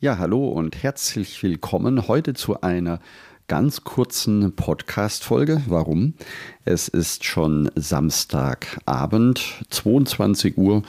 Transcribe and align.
Ja, 0.00 0.18
hallo 0.18 0.46
und 0.46 0.84
herzlich 0.84 1.42
willkommen 1.42 2.06
heute 2.06 2.32
zu 2.32 2.60
einer 2.60 3.00
ganz 3.48 3.82
kurzen 3.82 4.54
Podcast-Folge. 4.54 5.62
Warum? 5.66 6.14
Es 6.64 6.86
ist 6.86 7.24
schon 7.24 7.68
Samstagabend, 7.74 9.56
22 9.70 10.56
Uhr 10.56 10.84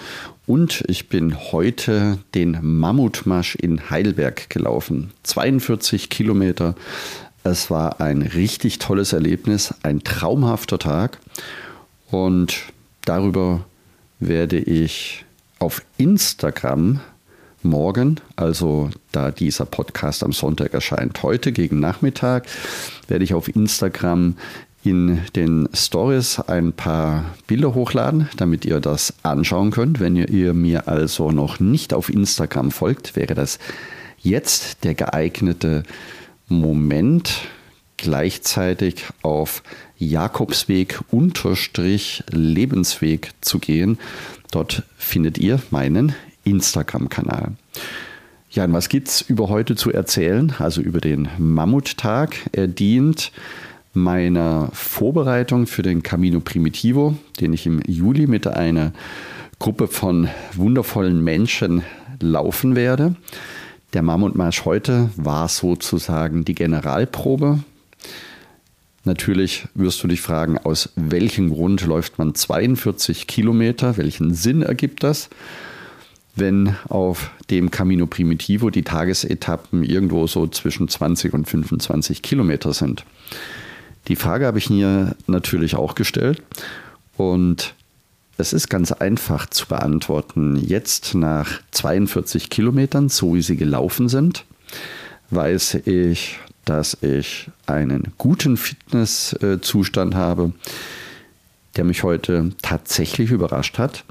und 0.46 0.84
ich 0.88 1.10
bin 1.10 1.36
heute 1.52 2.20
den 2.36 2.60
Mammutmarsch 2.62 3.56
in 3.56 3.90
Heidelberg 3.90 4.48
gelaufen. 4.52 5.10
42 5.24 6.12
Kilometer. 6.12 6.76
Es 7.44 7.72
war 7.72 8.02
ein 8.02 8.22
richtig 8.22 8.78
tolles 8.78 9.14
Erlebnis, 9.14 9.74
ein 9.82 10.04
traumhafter 10.04 10.78
Tag 10.78 11.18
und 12.12 12.62
darüber 13.06 13.66
werde 14.20 14.60
ich 14.60 15.26
auf 15.58 15.82
Instagram 15.98 17.00
morgen, 17.64 18.18
also 18.36 18.90
da 19.12 19.32
dieser 19.32 19.66
Podcast 19.66 20.24
am 20.24 20.32
Sonntag 20.32 20.74
erscheint, 20.74 21.22
heute 21.24 21.52
gegen 21.52 21.80
Nachmittag, 21.80 22.46
werde 23.08 23.24
ich 23.24 23.34
auf 23.34 23.54
Instagram 23.54 24.36
in 24.84 25.20
den 25.36 25.68
Stories 25.74 26.40
ein 26.40 26.74
paar 26.74 27.36
Bilder 27.48 27.76
hochladen, 27.76 28.30
damit 28.38 28.66
ihr 28.66 28.80
das 28.80 29.14
anschauen 29.24 29.72
könnt. 29.72 30.00
Wenn 30.00 30.16
ihr, 30.16 30.54
mir 30.54 30.88
also 30.88 31.32
noch 31.32 31.60
nicht 31.60 31.94
auf 31.94 32.10
Instagram 32.10 32.72
folgt, 32.72 33.16
wäre 33.16 33.36
das 33.36 33.60
jetzt 34.20 34.84
der 34.84 34.96
geeignete 34.96 35.84
Moment, 36.48 37.42
gleichzeitig 37.98 39.04
auf 39.22 39.62
Jakobsweg 39.98 41.02
Lebensweg 42.32 43.32
zu 43.42 43.60
gehen. 43.60 44.00
Dort 44.52 44.84
findet 44.98 45.38
ihr 45.38 45.62
meinen 45.72 46.16
Instagram-Kanal. 46.50 47.54
Ja, 48.52 48.66
und 48.66 48.74
was 48.74 48.90
gibt 48.90 49.08
es 49.08 49.22
über 49.22 49.50
heute 49.50 49.76
zu 49.76 49.92
erzählen? 49.92 50.54
Also 50.58 50.82
über 50.82 51.00
den 51.00 51.30
Mammuttag. 51.38 52.36
Er 52.52 52.68
dient 52.68 53.32
meiner 53.94 54.70
Vorbereitung 54.74 55.68
für 55.68 55.84
den 55.84 56.04
Camino 56.04 56.40
Primitivo, 56.40 57.16
den 57.40 57.54
ich 57.54 57.66
im 57.66 57.82
Juli 57.86 58.28
mit 58.28 58.48
einer 58.48 58.92
Gruppe 59.60 59.88
von 59.88 60.30
wundervollen 60.54 61.24
Menschen 61.24 61.84
laufen 62.22 62.76
werde. 62.76 63.16
Der 63.94 64.02
Mammutmarsch 64.02 64.66
heute 64.66 65.10
war 65.16 65.48
sozusagen 65.48 66.46
die 66.46 66.56
Generalprobe. 66.56 67.60
Natürlich 69.04 69.68
wirst 69.74 70.04
du 70.04 70.08
dich 70.08 70.22
fragen, 70.22 70.58
aus 70.58 70.90
welchem 70.96 71.50
Grund 71.50 71.86
läuft 71.86 72.20
man 72.20 72.36
42 72.36 73.28
Kilometer? 73.28 73.98
Welchen 73.98 74.34
Sinn 74.34 74.62
ergibt 74.62 75.04
das? 75.04 75.30
Wenn 76.36 76.76
auf 76.88 77.32
dem 77.50 77.72
Camino 77.72 78.06
Primitivo 78.06 78.70
die 78.70 78.84
Tagesetappen 78.84 79.84
irgendwo 79.84 80.28
so 80.28 80.48
zwischen 80.48 80.88
20 80.88 81.34
und 81.34 81.50
25 81.50 82.22
Kilometer 82.22 82.74
sind. 82.74 83.06
Die 84.08 84.16
Frage 84.16 84.46
habe 84.46 84.58
ich 84.58 84.70
mir 84.70 85.16
natürlich 85.28 85.76
auch 85.76 85.96
gestellt 85.96 86.42
und 87.18 87.74
es 88.38 88.54
ist 88.54 88.70
ganz 88.70 88.94
einfach 88.94 89.50
zu 89.50 89.68
beantworten. 89.68 90.56
Jetzt 90.56 91.14
nach 91.14 91.60
42 91.72 92.50
Kilometern, 92.50 93.10
so 93.10 93.36
wie 93.36 93.42
sie 93.42 93.58
gelaufen 93.58 94.08
sind, 94.08 94.46
weiß 95.30 95.76
ich, 95.86 96.40
dass 96.64 96.98
ich 97.02 97.50
einen 97.68 98.14
guten 98.18 98.56
Fitnesszustand 98.56 100.16
habe, 100.16 100.54
der 101.76 101.84
mich 101.84 102.04
heute 102.04 102.52
tatsächlich 102.62 103.32
überrascht 103.32 103.78
hat. 103.78 104.06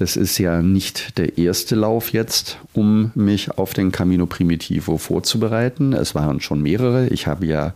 Es 0.00 0.16
ist 0.16 0.38
ja 0.38 0.62
nicht 0.62 1.18
der 1.18 1.36
erste 1.36 1.74
Lauf 1.74 2.14
jetzt, 2.14 2.56
um 2.72 3.10
mich 3.14 3.58
auf 3.58 3.74
den 3.74 3.92
Camino 3.92 4.24
Primitivo 4.24 4.96
vorzubereiten. 4.96 5.92
Es 5.92 6.14
waren 6.14 6.40
schon 6.40 6.62
mehrere. 6.62 7.08
Ich 7.08 7.26
habe 7.26 7.44
ja 7.44 7.74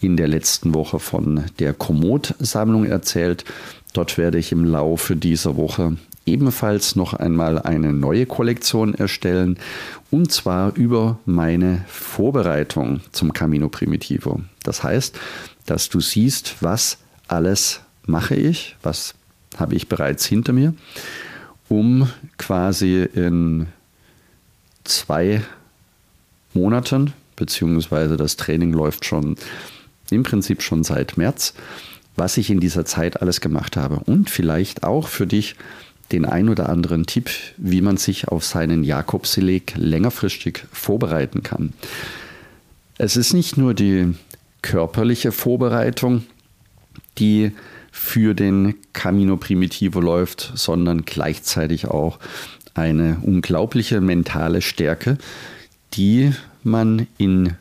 in 0.00 0.16
der 0.16 0.28
letzten 0.28 0.74
Woche 0.74 1.00
von 1.00 1.42
der 1.58 1.72
Komoot-Sammlung 1.72 2.84
erzählt. 2.84 3.44
Dort 3.94 4.16
werde 4.16 4.38
ich 4.38 4.52
im 4.52 4.64
Laufe 4.64 5.16
dieser 5.16 5.56
Woche 5.56 5.96
ebenfalls 6.24 6.94
noch 6.94 7.14
einmal 7.14 7.60
eine 7.60 7.92
neue 7.92 8.26
Kollektion 8.26 8.94
erstellen 8.94 9.58
und 10.12 10.30
zwar 10.30 10.72
über 10.76 11.18
meine 11.26 11.84
Vorbereitung 11.88 13.00
zum 13.10 13.32
Camino 13.32 13.68
Primitivo. 13.68 14.40
Das 14.62 14.84
heißt, 14.84 15.18
dass 15.66 15.88
du 15.88 15.98
siehst, 15.98 16.56
was 16.60 16.98
alles 17.26 17.80
mache 18.06 18.36
ich, 18.36 18.76
was 18.84 19.14
habe 19.56 19.74
ich 19.74 19.88
bereits 19.88 20.26
hinter 20.26 20.52
mir 20.52 20.72
um 21.68 22.08
quasi 22.38 23.02
in 23.02 23.66
zwei 24.84 25.42
Monaten, 26.54 27.12
beziehungsweise 27.36 28.16
das 28.16 28.36
Training 28.36 28.72
läuft 28.72 29.04
schon 29.04 29.36
im 30.10 30.22
Prinzip 30.22 30.62
schon 30.62 30.84
seit 30.84 31.16
März, 31.16 31.54
was 32.14 32.36
ich 32.36 32.50
in 32.50 32.60
dieser 32.60 32.84
Zeit 32.84 33.20
alles 33.20 33.40
gemacht 33.40 33.76
habe. 33.76 34.00
Und 34.06 34.30
vielleicht 34.30 34.84
auch 34.84 35.08
für 35.08 35.26
dich 35.26 35.56
den 36.12 36.24
ein 36.24 36.48
oder 36.48 36.68
anderen 36.68 37.06
Tipp, 37.06 37.30
wie 37.56 37.80
man 37.80 37.96
sich 37.96 38.28
auf 38.28 38.44
seinen 38.44 38.84
Jakobselig 38.84 39.74
längerfristig 39.76 40.64
vorbereiten 40.72 41.42
kann. 41.42 41.72
Es 42.96 43.16
ist 43.16 43.32
nicht 43.32 43.56
nur 43.56 43.74
die 43.74 44.14
körperliche 44.62 45.32
Vorbereitung, 45.32 46.24
die 47.18 47.52
für 47.98 48.34
den 48.34 48.74
Camino 48.92 49.38
Primitivo 49.38 50.00
läuft, 50.00 50.52
sondern 50.54 51.06
gleichzeitig 51.06 51.88
auch 51.88 52.18
eine 52.74 53.16
unglaubliche 53.22 54.02
mentale 54.02 54.60
Stärke, 54.60 55.16
die 55.94 56.32
man 56.62 57.06
in 57.16 57.54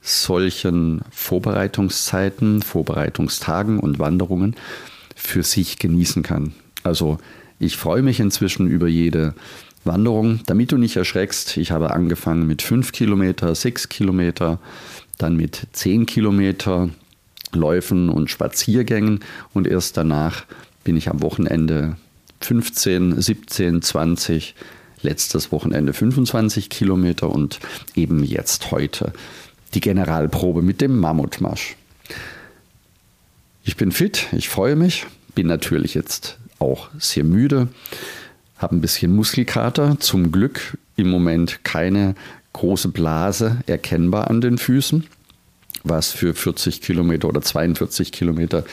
solchen 0.00 1.02
Vorbereitungszeiten, 1.12 2.62
Vorbereitungstagen 2.62 3.78
und 3.78 4.00
Wanderungen 4.00 4.56
für 5.14 5.44
sich 5.44 5.78
genießen 5.78 6.24
kann. 6.24 6.52
Also 6.82 7.18
ich 7.60 7.76
freue 7.76 8.02
mich 8.02 8.18
inzwischen 8.18 8.66
über 8.66 8.88
jede 8.88 9.34
Wanderung, 9.84 10.40
damit 10.46 10.72
du 10.72 10.78
nicht 10.78 10.96
erschreckst. 10.96 11.56
Ich 11.58 11.70
habe 11.70 11.92
angefangen 11.92 12.46
mit 12.46 12.60
5 12.60 12.90
Kilometer, 12.90 13.54
6 13.54 13.88
Kilometer, 13.88 14.58
dann 15.16 15.36
mit 15.36 15.68
10 15.72 16.06
Kilometer, 16.06 16.90
Läufen 17.56 18.08
und 18.08 18.30
Spaziergängen 18.30 19.20
und 19.52 19.66
erst 19.66 19.96
danach 19.96 20.44
bin 20.84 20.96
ich 20.96 21.08
am 21.10 21.22
Wochenende 21.22 21.96
15, 22.40 23.20
17, 23.20 23.82
20, 23.82 24.54
letztes 25.02 25.52
Wochenende 25.52 25.92
25 25.92 26.70
Kilometer 26.70 27.30
und 27.30 27.58
eben 27.94 28.22
jetzt 28.24 28.70
heute 28.70 29.12
die 29.74 29.80
Generalprobe 29.80 30.62
mit 30.62 30.80
dem 30.80 30.98
Mammutmarsch. 30.98 31.76
Ich 33.64 33.76
bin 33.76 33.90
fit, 33.90 34.28
ich 34.32 34.48
freue 34.48 34.76
mich, 34.76 35.06
bin 35.34 35.48
natürlich 35.48 35.94
jetzt 35.94 36.38
auch 36.58 36.88
sehr 36.98 37.24
müde, 37.24 37.68
habe 38.58 38.76
ein 38.76 38.80
bisschen 38.80 39.14
Muskelkater, 39.14 39.98
zum 39.98 40.32
Glück 40.32 40.78
im 40.96 41.10
Moment 41.10 41.64
keine 41.64 42.14
große 42.52 42.88
Blase 42.88 43.58
erkennbar 43.66 44.30
an 44.30 44.40
den 44.40 44.56
Füßen 44.56 45.04
was 45.88 46.12
für 46.12 46.34
40 46.34 46.80
Kilometer 46.80 47.28
oder 47.28 47.42
42 47.42 48.12
Kilometer 48.12 48.64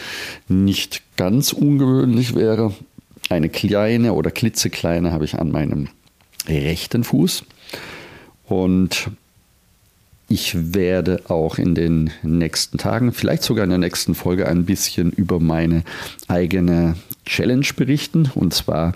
nicht 0.47 1.01
ganz 1.17 1.53
ungewöhnlich 1.53 2.35
wäre. 2.35 2.73
Eine 3.29 3.49
kleine 3.49 4.13
oder 4.13 4.31
klitzekleine 4.31 5.11
habe 5.11 5.25
ich 5.25 5.39
an 5.39 5.51
meinem 5.51 5.89
rechten 6.47 7.03
Fuß. 7.03 7.43
Und 8.47 9.09
ich 10.29 10.73
werde 10.73 11.21
auch 11.27 11.57
in 11.57 11.75
den 11.75 12.11
nächsten 12.23 12.77
Tagen, 12.77 13.13
vielleicht 13.13 13.43
sogar 13.43 13.63
in 13.63 13.69
der 13.69 13.79
nächsten 13.79 14.15
Folge, 14.15 14.47
ein 14.47 14.65
bisschen 14.65 15.11
über 15.11 15.39
meine 15.39 15.83
eigene 16.27 16.95
Challenge 17.25 17.67
berichten. 17.75 18.31
Und 18.33 18.53
zwar 18.53 18.93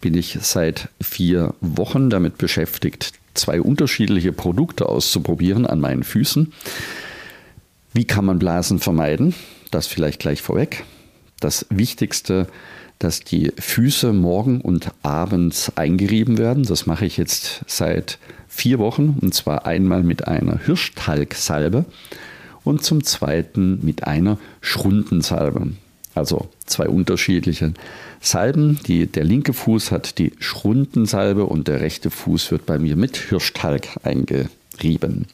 bin 0.00 0.14
ich 0.14 0.38
seit 0.42 0.88
vier 1.00 1.54
Wochen 1.60 2.10
damit 2.10 2.38
beschäftigt, 2.38 3.12
zwei 3.34 3.60
unterschiedliche 3.60 4.32
Produkte 4.32 4.86
auszuprobieren 4.86 5.66
an 5.66 5.80
meinen 5.80 6.02
Füßen. 6.02 6.52
Wie 7.96 8.04
kann 8.04 8.26
man 8.26 8.38
Blasen 8.38 8.78
vermeiden? 8.78 9.34
Das 9.70 9.86
vielleicht 9.86 10.20
gleich 10.20 10.42
vorweg. 10.42 10.84
Das 11.40 11.64
Wichtigste, 11.70 12.46
dass 12.98 13.20
die 13.20 13.54
Füße 13.58 14.12
morgen 14.12 14.60
und 14.60 14.90
abends 15.02 15.72
eingerieben 15.76 16.36
werden. 16.36 16.64
Das 16.64 16.84
mache 16.84 17.06
ich 17.06 17.16
jetzt 17.16 17.62
seit 17.66 18.18
vier 18.48 18.78
Wochen 18.80 19.16
und 19.22 19.32
zwar 19.32 19.64
einmal 19.64 20.02
mit 20.02 20.28
einer 20.28 20.58
Hirschtalgsalbe 20.58 21.86
und 22.64 22.84
zum 22.84 23.02
zweiten 23.02 23.82
mit 23.82 24.06
einer 24.06 24.36
Schrundensalbe. 24.60 25.68
Also 26.14 26.50
zwei 26.66 26.90
unterschiedliche 26.90 27.72
Salben. 28.20 28.78
Die, 28.86 29.06
der 29.06 29.24
linke 29.24 29.54
Fuß 29.54 29.90
hat 29.90 30.18
die 30.18 30.32
Schrundensalbe 30.38 31.46
und 31.46 31.66
der 31.66 31.80
rechte 31.80 32.10
Fuß 32.10 32.50
wird 32.50 32.66
bei 32.66 32.78
mir 32.78 32.94
mit 32.94 33.16
Hirschtalg 33.16 33.88
eingerieben. 34.02 35.28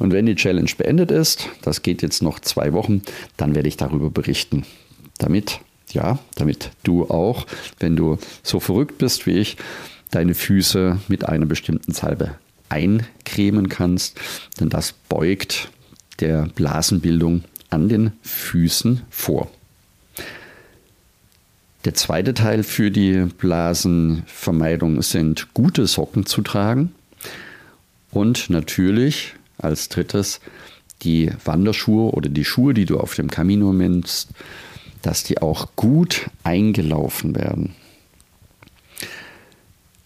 Und 0.00 0.12
wenn 0.12 0.24
die 0.24 0.34
Challenge 0.34 0.70
beendet 0.78 1.10
ist, 1.10 1.50
das 1.60 1.82
geht 1.82 2.00
jetzt 2.00 2.22
noch 2.22 2.40
zwei 2.40 2.72
Wochen, 2.72 3.02
dann 3.36 3.54
werde 3.54 3.68
ich 3.68 3.76
darüber 3.76 4.10
berichten. 4.10 4.64
Damit, 5.18 5.60
ja, 5.92 6.18
damit 6.36 6.70
du 6.84 7.04
auch, 7.10 7.46
wenn 7.78 7.96
du 7.96 8.16
so 8.42 8.60
verrückt 8.60 8.96
bist 8.96 9.26
wie 9.26 9.38
ich, 9.38 9.58
deine 10.10 10.34
Füße 10.34 10.98
mit 11.08 11.28
einer 11.28 11.44
bestimmten 11.44 11.92
Salbe 11.92 12.34
eincremen 12.70 13.68
kannst, 13.68 14.18
denn 14.58 14.70
das 14.70 14.92
beugt 14.92 15.68
der 16.20 16.48
Blasenbildung 16.54 17.44
an 17.68 17.90
den 17.90 18.12
Füßen 18.22 19.02
vor. 19.10 19.50
Der 21.84 21.92
zweite 21.94 22.32
Teil 22.32 22.62
für 22.62 22.90
die 22.90 23.26
Blasenvermeidung 23.36 25.02
sind 25.02 25.52
gute 25.52 25.86
Socken 25.86 26.24
zu 26.24 26.40
tragen 26.40 26.94
und 28.10 28.48
natürlich 28.48 29.34
als 29.62 29.88
drittes 29.88 30.40
die 31.02 31.30
Wanderschuhe 31.44 32.12
oder 32.12 32.28
die 32.28 32.44
Schuhe, 32.44 32.74
die 32.74 32.84
du 32.84 32.98
auf 32.98 33.14
dem 33.14 33.30
Camino 33.30 33.72
nimmst, 33.72 34.30
dass 35.02 35.24
die 35.24 35.40
auch 35.40 35.68
gut 35.76 36.30
eingelaufen 36.44 37.34
werden. 37.34 37.74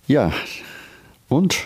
Ja, 0.07 0.33
und 1.29 1.65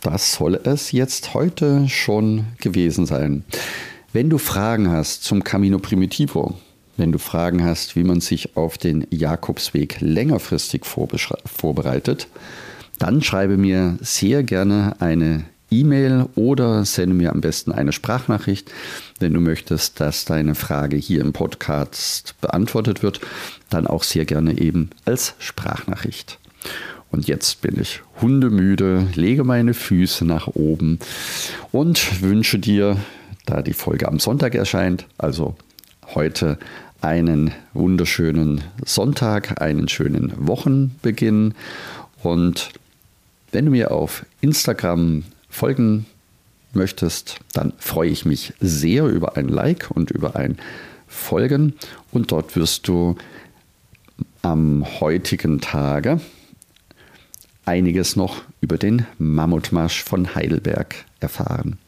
das 0.00 0.34
soll 0.34 0.60
es 0.64 0.92
jetzt 0.92 1.34
heute 1.34 1.88
schon 1.88 2.46
gewesen 2.58 3.06
sein. 3.06 3.44
Wenn 4.12 4.30
du 4.30 4.38
Fragen 4.38 4.90
hast 4.90 5.24
zum 5.24 5.44
Camino 5.44 5.78
Primitivo, 5.78 6.54
wenn 6.96 7.12
du 7.12 7.18
Fragen 7.18 7.64
hast, 7.64 7.96
wie 7.96 8.04
man 8.04 8.20
sich 8.20 8.56
auf 8.56 8.78
den 8.78 9.06
Jakobsweg 9.10 10.00
längerfristig 10.00 10.84
vorbereitet, 10.84 12.28
dann 12.98 13.22
schreibe 13.22 13.56
mir 13.56 13.98
sehr 14.00 14.42
gerne 14.42 14.96
eine 15.00 15.44
E-Mail 15.70 16.26
oder 16.34 16.84
sende 16.84 17.14
mir 17.14 17.32
am 17.32 17.40
besten 17.40 17.72
eine 17.72 17.92
Sprachnachricht, 17.92 18.70
wenn 19.18 19.34
du 19.34 19.40
möchtest, 19.40 20.00
dass 20.00 20.24
deine 20.24 20.54
Frage 20.54 20.96
hier 20.96 21.20
im 21.20 21.32
Podcast 21.32 22.34
beantwortet 22.40 23.02
wird, 23.02 23.20
dann 23.70 23.86
auch 23.86 24.02
sehr 24.02 24.24
gerne 24.24 24.58
eben 24.58 24.90
als 25.04 25.34
Sprachnachricht. 25.38 26.38
Und 27.10 27.28
jetzt 27.28 27.60
bin 27.60 27.80
ich 27.80 28.02
hundemüde, 28.20 29.06
lege 29.14 29.44
meine 29.44 29.74
Füße 29.74 30.24
nach 30.24 30.48
oben 30.48 30.98
und 31.70 32.22
wünsche 32.22 32.58
dir, 32.58 32.96
da 33.46 33.62
die 33.62 33.72
Folge 33.72 34.08
am 34.08 34.18
Sonntag 34.18 34.54
erscheint, 34.54 35.06
also 35.18 35.54
heute 36.14 36.58
einen 37.00 37.52
wunderschönen 37.74 38.62
Sonntag, 38.84 39.60
einen 39.60 39.88
schönen 39.88 40.32
Wochenbeginn. 40.36 41.54
Und 42.22 42.70
wenn 43.52 43.66
du 43.66 43.70
mir 43.70 43.90
auf 43.90 44.24
Instagram 44.40 45.24
folgen 45.54 46.06
möchtest, 46.72 47.38
dann 47.52 47.72
freue 47.78 48.10
ich 48.10 48.24
mich 48.24 48.52
sehr 48.60 49.06
über 49.06 49.36
ein 49.36 49.48
Like 49.48 49.90
und 49.90 50.10
über 50.10 50.36
ein 50.36 50.58
Folgen. 51.06 51.74
Und 52.10 52.32
dort 52.32 52.56
wirst 52.56 52.88
du 52.88 53.16
am 54.42 54.84
heutigen 55.00 55.60
Tage 55.60 56.20
einiges 57.64 58.16
noch 58.16 58.42
über 58.60 58.76
den 58.76 59.06
Mammutmarsch 59.18 60.02
von 60.02 60.34
Heidelberg 60.34 60.96
erfahren. 61.20 61.78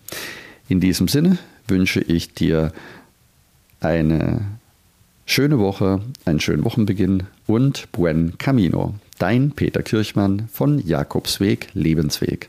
In 0.68 0.80
diesem 0.80 1.08
Sinne 1.08 1.38
wünsche 1.68 2.00
ich 2.00 2.34
dir 2.34 2.72
eine 3.80 4.42
schöne 5.26 5.58
Woche, 5.58 6.00
einen 6.24 6.40
schönen 6.40 6.64
Wochenbeginn 6.64 7.24
und 7.46 7.90
buen 7.92 8.38
camino. 8.38 8.94
Dein 9.18 9.50
Peter 9.50 9.82
Kirchmann 9.82 10.48
von 10.52 10.78
Jakobsweg 10.86 11.68
Lebensweg. 11.74 12.48